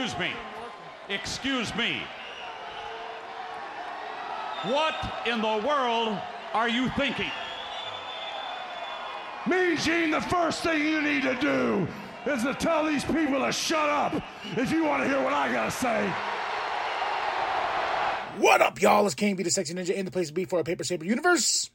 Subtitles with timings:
[0.00, 0.32] Excuse me.
[1.10, 2.00] Excuse me.
[4.62, 4.94] What
[5.26, 6.18] in the world
[6.54, 7.30] are you thinking?
[9.46, 11.86] Me, Gene, the first thing you need to do
[12.24, 14.14] is to tell these people to shut up
[14.56, 16.10] if you want to hear what I gotta say.
[18.38, 19.04] What up, y'all?
[19.04, 21.04] It's King B, the Sexy Ninja, in the place to be for a Paper Saber
[21.04, 21.70] universe.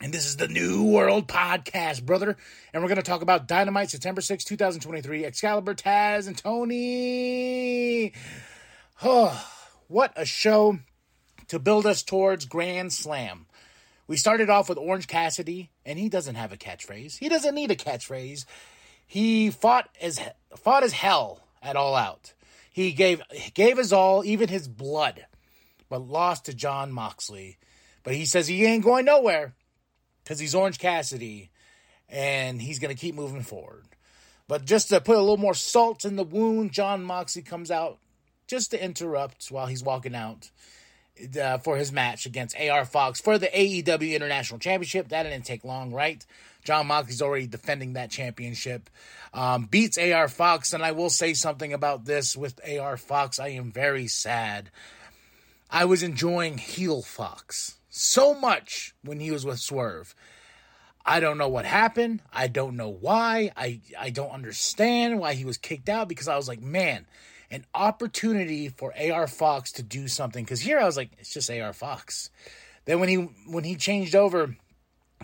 [0.00, 2.36] And this is the New World Podcast, brother.
[2.72, 8.12] And we're going to talk about Dynamite, September 6, 2023, Excalibur, Taz, and Tony.
[9.02, 9.50] Oh,
[9.88, 10.78] what a show
[11.48, 13.46] to build us towards Grand Slam.
[14.06, 17.18] We started off with Orange Cassidy, and he doesn't have a catchphrase.
[17.18, 18.44] He doesn't need a catchphrase.
[19.06, 20.20] He fought as
[20.56, 22.34] fought as hell at All Out.
[22.70, 23.22] He gave
[23.54, 25.26] gave his all, even his blood,
[25.88, 27.58] but lost to Jon Moxley.
[28.02, 29.54] But he says he ain't going nowhere
[30.24, 31.50] because he's Orange Cassidy,
[32.08, 33.84] and he's going to keep moving forward.
[34.48, 37.98] But just to put a little more salt in the wound, Jon Moxley comes out
[38.46, 40.50] just to interrupt while he's walking out
[41.40, 45.08] uh, for his match against AR Fox for the AEW International Championship.
[45.08, 46.24] That didn't take long, right?
[46.64, 48.90] Jon Moxley's already defending that championship.
[49.32, 53.38] Um, beats AR Fox, and I will say something about this with AR Fox.
[53.38, 54.70] I am very sad.
[55.70, 60.16] I was enjoying heel Fox so much when he was with Swerve.
[61.06, 62.22] I don't know what happened.
[62.32, 63.52] I don't know why.
[63.56, 67.06] I I don't understand why he was kicked out because I was like, man,
[67.52, 70.44] an opportunity for AR Fox to do something.
[70.44, 72.30] Because here I was like, it's just AR Fox.
[72.84, 73.16] Then when he
[73.46, 74.56] when he changed over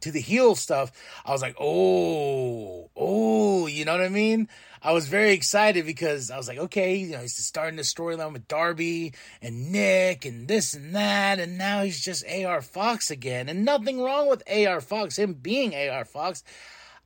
[0.00, 0.90] to the heel stuff,
[1.24, 3.25] I was like, oh, oh,
[3.68, 4.48] you know what I mean?
[4.82, 8.32] I was very excited because I was like, okay, you know, he's starting the storyline
[8.32, 13.48] with Darby and Nick and this and that, and now he's just AR Fox again.
[13.48, 16.44] And nothing wrong with AR Fox, him being AR Fox.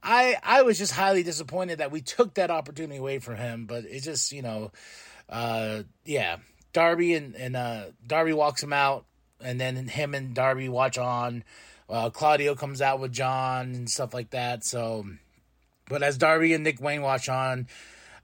[0.02, 3.84] I I was just highly disappointed that we took that opportunity away from him, but
[3.84, 4.72] it just, you know,
[5.28, 6.38] uh, yeah,
[6.72, 9.04] Darby and and uh, Darby walks him out,
[9.40, 11.44] and then him and Darby watch on.
[11.88, 14.64] Uh, Claudio comes out with Jon and stuff like that.
[14.64, 15.06] So,
[15.90, 17.66] but as Darby and Nick Wayne watch on,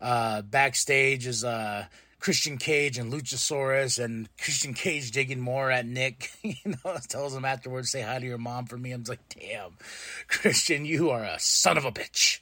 [0.00, 1.84] uh, backstage is uh,
[2.20, 6.30] Christian Cage and Luchasaurus, and Christian Cage digging more at Nick.
[6.42, 9.72] you know, tells him afterwards, "Say hi to your mom for me." I'm like, "Damn,
[10.28, 12.38] Christian, you are a son of a bitch."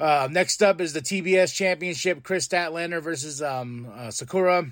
[0.00, 4.66] Uh, next up is the TBS Championship: Kris Statlander versus um, uh, Sakura.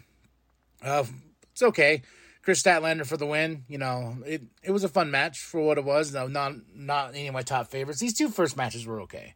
[0.82, 1.04] Uh,
[1.52, 2.02] it's okay.
[2.46, 3.64] Kris Statlander for the win.
[3.66, 6.14] You know, it it was a fun match for what it was.
[6.14, 7.98] No, not not any of my top favorites.
[7.98, 9.34] These two first matches were okay.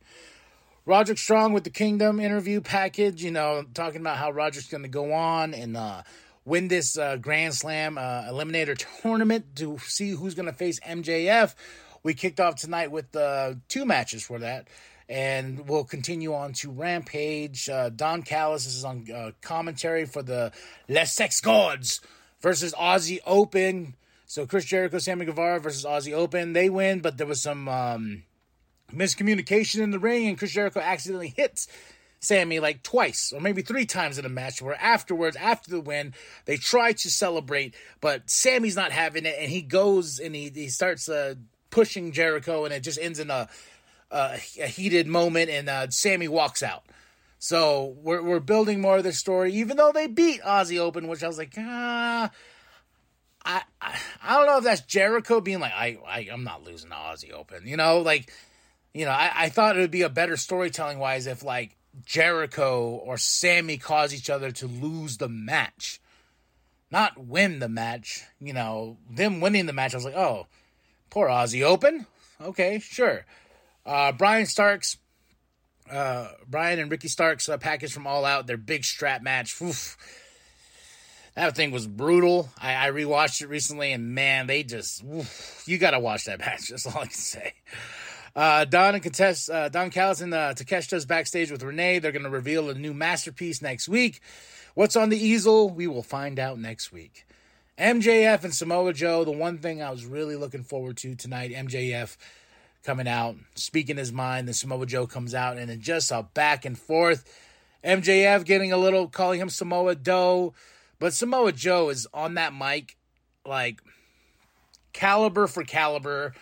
[0.87, 3.25] Roderick Strong with the Kingdom interview package.
[3.25, 6.03] You know, talking about how Roderick's going to go on and uh,
[6.45, 11.57] win this uh, Grand Slam uh, Eliminator tournament to see who's going to face MJF.
[12.05, 14.69] We kicked off tonight with uh, two matches for that
[15.09, 17.69] and we'll continue on to Rampage.
[17.69, 20.53] Uh, Don Callis is on uh, commentary for the
[20.89, 22.01] Les Sex Gods
[22.41, 23.95] versus Aussie Open.
[24.27, 26.53] So Chris Jericho, Sammy Guevara versus Aussie Open.
[26.53, 28.23] They win, but there was some um,
[28.93, 31.67] miscommunication in the ring, and Chris Jericho accidentally hits
[32.21, 34.63] Sammy like twice or maybe three times in a match.
[34.63, 36.15] Where afterwards, after the win,
[36.45, 40.69] they try to celebrate, but Sammy's not having it, and he goes and he he
[40.69, 41.35] starts uh,
[41.71, 43.49] pushing Jericho, and it just ends in a
[44.11, 46.85] a heated moment, and uh, Sammy walks out.
[47.43, 51.25] So we're we're building more of this story, even though they beat Aussie Open, which
[51.25, 52.31] I was like, ah.
[53.43, 56.91] I, I, I don't know if that's Jericho being like I, I I'm not losing
[56.91, 58.31] to Aussie Open, you know, like
[58.93, 62.89] you know I, I thought it would be a better storytelling wise if like Jericho
[62.89, 65.99] or Sammy cause each other to lose the match,
[66.91, 68.23] not win the match.
[68.39, 69.95] You know, them winning the match.
[69.95, 70.47] I was like, oh,
[71.09, 72.07] poor Aussie Open.
[72.39, 73.25] Okay, sure.
[73.87, 74.99] Uh, Bryan Starks,
[75.91, 79.61] uh, Bryan and Ricky Starks uh, package from All Out, their big strap match.
[79.61, 79.97] Oof.
[81.35, 82.51] That thing was brutal.
[82.61, 86.39] I, I rewatched it recently, and man, they just oof, you got to watch that
[86.41, 86.69] match.
[86.69, 87.55] That's all I can say.
[88.35, 91.99] Uh, Don and contest uh, Don Callis and uh, Takeshita's backstage with Renee.
[91.99, 94.21] They're going to reveal a new masterpiece next week.
[94.75, 95.69] What's on the easel?
[95.69, 97.27] We will find out next week.
[97.79, 99.25] MJF and Samoa Joe.
[99.25, 101.53] The one thing I was really looking forward to tonight.
[101.53, 102.17] MJF
[102.85, 104.49] coming out, speaking his mind.
[104.49, 107.25] Then Samoa Joe comes out, and then just a back and forth.
[107.85, 110.55] MJF getting a little, calling him Samoa Doe.
[110.99, 112.97] But Samoa Joe is on that mic,
[113.47, 113.81] like
[114.93, 116.35] caliber for caliber.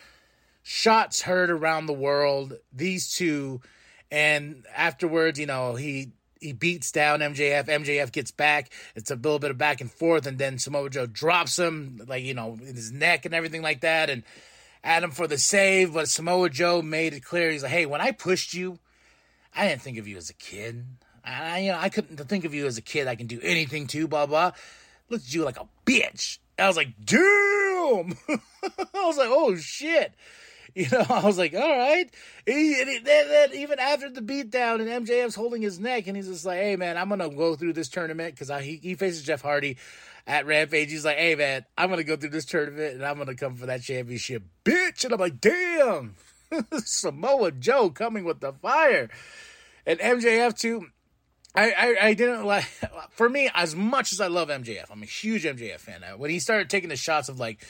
[0.63, 2.55] Shots heard around the world.
[2.73, 3.61] These two,
[4.11, 7.67] and afterwards, you know, he he beats down MJF.
[7.67, 8.71] MJF gets back.
[8.95, 12.25] It's a little bit of back and forth, and then Samoa Joe drops him, like
[12.25, 14.11] you know, in his neck and everything like that.
[14.11, 14.25] And
[14.83, 17.51] Adam for the save, but Samoa Joe made it clear.
[17.51, 18.79] He's like, hey, when I pushed you,
[19.55, 20.85] I didn't think of you as a kid.
[21.25, 23.07] I, you know, I couldn't think of you as a kid.
[23.07, 24.53] I can do anything to, blah, blah.
[25.11, 26.39] Looked at you like a bitch.
[26.59, 27.19] I was like, damn.
[28.29, 30.13] I was like, oh shit.
[30.75, 32.09] You know, I was like, all right.
[32.47, 36.17] He, and he, then, then even after the beatdown and MJF's holding his neck, and
[36.17, 38.95] he's just like, hey, man, I'm going to go through this tournament because he, he
[38.95, 39.79] faces Jeff Hardy
[40.27, 40.91] at Rampage.
[40.91, 43.35] He's like, hey, man, I'm going to go through this tournament and I'm going to
[43.35, 45.05] come for that championship, bitch.
[45.05, 46.15] And I'm like, damn.
[46.79, 49.09] Samoa Joe coming with the fire.
[49.87, 50.87] And MJF, too.
[51.55, 52.65] I, I, I, didn't like
[53.11, 54.85] for me as much as I love MJF.
[54.91, 56.03] I'm a huge MJF fan.
[56.17, 57.67] When he started taking the shots of like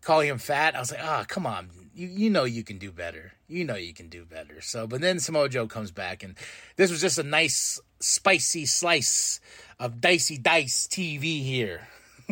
[0.00, 2.92] calling him fat, I was like, oh come on, you you know you can do
[2.92, 3.32] better.
[3.48, 4.60] You know you can do better.
[4.60, 6.36] So, but then Samoa Joe comes back, and
[6.76, 9.40] this was just a nice spicy slice
[9.80, 11.88] of dicey dice TV here.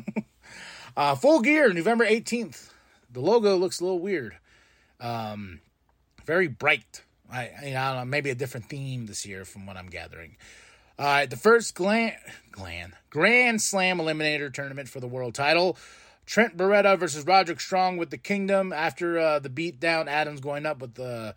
[0.97, 2.73] uh, full gear, November eighteenth.
[3.11, 4.37] The logo looks a little weird.
[5.01, 5.61] Um,
[6.25, 7.03] very bright.
[7.33, 10.37] I, I don't know, maybe a different theme this year from what I'm gathering.
[10.99, 12.13] Uh, the first Glan,
[12.53, 15.77] Glan, Grand Slam Eliminator tournament for the world title.
[16.27, 20.07] Trent Beretta versus Roderick Strong with the Kingdom after uh, the beatdown.
[20.07, 21.35] Adams going up with the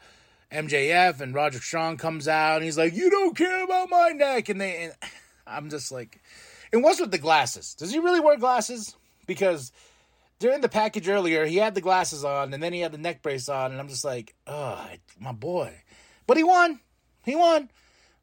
[0.51, 4.49] MJF, and Roderick Strong comes out and he's like, "You don't care about my neck,"
[4.49, 4.93] and they, and
[5.47, 6.21] I'm just like,
[6.71, 7.73] and what's with the glasses?
[7.73, 8.95] Does he really wear glasses?
[9.25, 9.71] Because
[10.39, 13.21] during the package earlier, he had the glasses on and then he had the neck
[13.21, 14.87] brace on, and I'm just like, oh,
[15.19, 15.73] my boy.
[16.25, 16.79] But he won.
[17.23, 17.69] He won.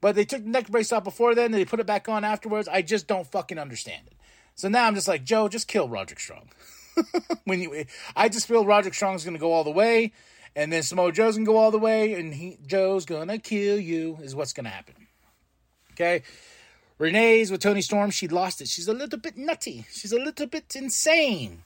[0.01, 2.25] But they took the neck brace off before then, and they put it back on
[2.25, 2.69] afterwards.
[2.69, 4.15] I just don't fucking understand it.
[4.55, 6.49] So now I'm just like, Joe, just kill Roderick Strong.
[7.45, 7.85] when you,
[8.15, 10.13] I just feel Roderick Strong's gonna go all the way,
[10.55, 14.19] and then Samoa Joe's gonna go all the way, and he Joe's gonna kill you.
[14.23, 14.95] Is what's gonna happen.
[15.93, 16.23] Okay.
[16.99, 18.11] Renee's with Toni Storm.
[18.11, 18.69] She lost it.
[18.69, 19.85] She's a little bit nutty.
[19.91, 21.65] She's a little bit insane.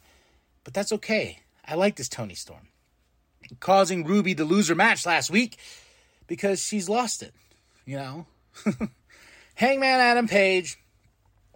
[0.64, 1.40] But that's okay.
[1.66, 2.68] I like this Toni Storm.
[3.60, 5.58] Causing Ruby the loser match last week
[6.26, 7.34] because she's lost it.
[7.84, 8.26] You know?
[9.54, 10.78] Hangman Adam Page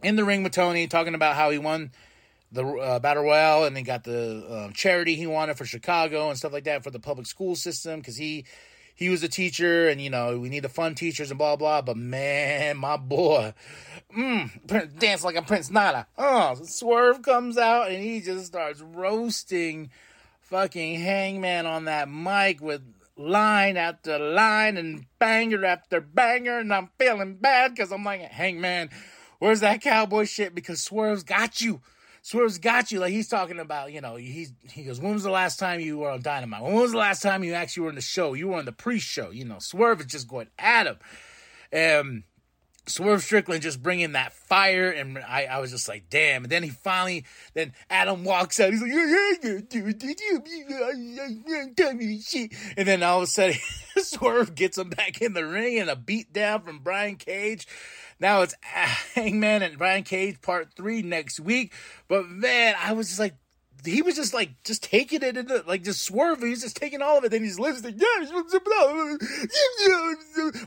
[0.02, 1.92] in the ring with Tony talking about how he won
[2.52, 6.38] the uh, battle royale and he got the um, charity he wanted for Chicago and
[6.38, 8.44] stuff like that for the public school system because he
[8.94, 11.82] he was a teacher and you know we need the fun teachers and blah blah.
[11.82, 13.54] But man, my boy,
[14.16, 16.06] mm, dance like a Prince Nana.
[16.18, 19.90] Oh, Swerve comes out and he just starts roasting
[20.40, 22.82] fucking Hangman on that mic with
[23.16, 28.90] line after line and banger after banger, and I'm feeling bad because I'm like, Hangman
[29.42, 30.54] Where's that cowboy shit?
[30.54, 31.80] Because Swerve's got you.
[32.22, 33.00] Swerve's got you.
[33.00, 35.98] Like he's talking about, you know, he's he goes, When was the last time you
[35.98, 36.62] were on Dynamite?
[36.62, 38.34] When was the last time you actually were in the show?
[38.34, 39.30] You were on the pre-show.
[39.30, 40.96] You know, Swerve is just going at him.
[41.72, 42.22] And
[42.86, 46.44] Swerve Strickland just bringing that fire, and I, I was just like, damn.
[46.44, 47.24] And then he finally,
[47.54, 48.70] then Adam walks out.
[48.70, 52.52] He's like, yeah, yeah, dude, did you, tell me shit.
[52.76, 53.56] And then all of a sudden,
[54.10, 57.66] Swerve gets him back in the ring and a beat down from Brian Cage.
[58.20, 58.54] Now it's
[59.14, 61.72] Hangman and Brian Cage part three next week.
[62.08, 63.34] But man, I was just like,
[63.84, 66.48] he was just like just taking it into like just swerving.
[66.48, 67.30] He's just taking all of it.
[67.30, 67.94] Then he's listening.
[67.98, 68.26] Yeah,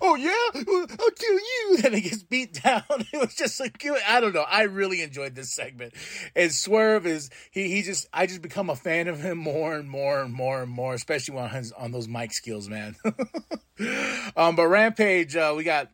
[0.01, 1.77] oh yeah, I'll kill you.
[1.81, 2.83] Then he gets beat down.
[3.13, 4.45] It was just like I don't know.
[4.47, 5.93] I really enjoyed this segment.
[6.35, 9.89] And Swerve is he he just I just become a fan of him more and
[9.89, 12.95] more and more and more, especially on his, on those mic skills, man.
[14.35, 15.91] um, but Rampage, uh, we got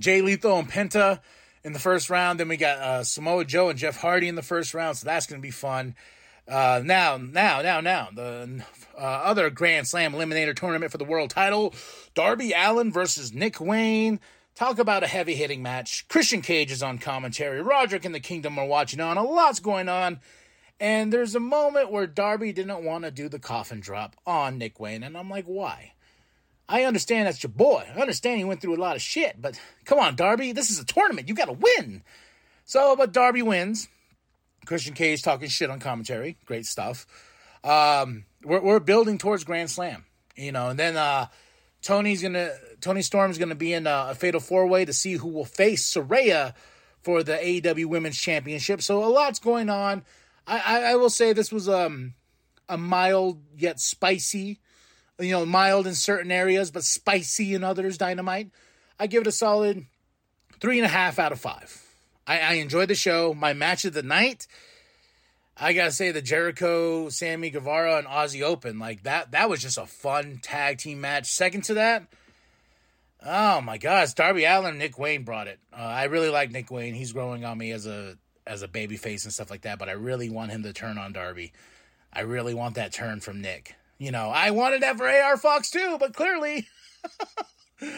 [0.00, 1.20] Jay Lethal and Penta
[1.64, 2.38] in the first round.
[2.38, 5.26] Then we got uh, Samoa Joe and Jeff Hardy in the first round, so that's
[5.26, 5.94] going to be fun.
[6.46, 8.62] Uh, now, now, now, now, the
[8.96, 11.74] uh, other Grand Slam Eliminator tournament for the world title
[12.14, 14.20] Darby Allin versus Nick Wayne.
[14.54, 16.06] Talk about a heavy hitting match.
[16.08, 17.60] Christian Cage is on commentary.
[17.60, 19.16] Roderick and the Kingdom are watching on.
[19.16, 20.20] A lot's going on.
[20.78, 24.78] And there's a moment where Darby didn't want to do the coffin drop on Nick
[24.78, 25.02] Wayne.
[25.02, 25.94] And I'm like, why?
[26.68, 27.84] I understand that's your boy.
[27.94, 30.78] I understand he went through a lot of shit, but come on, Darby, this is
[30.78, 31.28] a tournament.
[31.28, 32.02] You got to win.
[32.64, 33.88] So, but Darby wins.
[34.64, 36.36] Christian Cage talking shit on commentary.
[36.46, 37.06] Great stuff.
[37.62, 40.04] Um, we're, we're building towards Grand Slam,
[40.36, 41.26] you know, and then uh,
[41.82, 45.28] Toni's gonna Toni Storm's gonna be in a, a fatal four way to see who
[45.28, 46.54] will face Saraya
[47.02, 48.82] for the AEW Women's Championship.
[48.82, 50.04] So a lot's going on.
[50.46, 52.14] I, I, I will say this was um,
[52.68, 54.58] a mild yet spicy
[55.18, 58.50] you know, mild in certain areas, but spicy in others, dynamite.
[58.98, 59.86] I give it a solid
[60.60, 61.83] three and a half out of five.
[62.26, 63.34] I, I enjoyed the show.
[63.34, 64.46] My match of the night,
[65.56, 69.78] I gotta say the Jericho, Sammy Guevara, and Aussie Open, like that, that was just
[69.78, 71.26] a fun tag team match.
[71.26, 72.06] Second to that,
[73.24, 75.58] oh my gosh, Darby Allin, Nick Wayne brought it.
[75.72, 76.94] Uh, I really like Nick Wayne.
[76.94, 78.16] He's growing on me as a
[78.46, 80.98] as a baby face and stuff like that, but I really want him to turn
[80.98, 81.52] on Darby.
[82.12, 83.74] I really want that turn from Nick.
[83.98, 86.66] You know, I wanted that for AR Fox too, but clearly,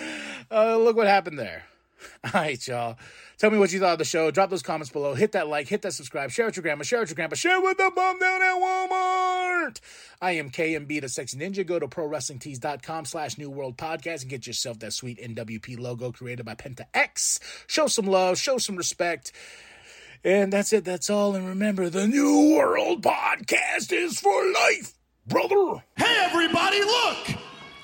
[0.51, 1.65] uh, look what happened there.
[2.25, 2.97] All right, y'all.
[3.39, 4.31] Tell me what you thought of the show.
[4.31, 5.15] Drop those comments below.
[5.15, 7.61] Hit that like, hit that subscribe, share with your grandma, share with your grandpa, share
[7.61, 9.81] with the bum down at Walmart.
[10.21, 11.67] I am KMB, the Sex Ninja.
[11.67, 16.47] Go to ProWrestlingTees.com slash New World Podcast and get yourself that sweet NWP logo created
[16.47, 17.41] by Penta X.
[17.67, 19.33] Show some love, show some respect.
[20.25, 20.85] And that's it.
[20.85, 21.35] That's all.
[21.35, 24.95] And remember, the New World Podcast is for life,
[25.27, 25.85] brother.
[25.97, 27.29] Hey, everybody, look!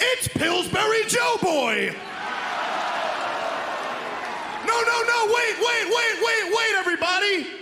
[0.00, 1.94] It's Pillsbury Joe Boy!
[4.72, 7.61] No, no, no, wait, wait, wait, wait, wait, everybody!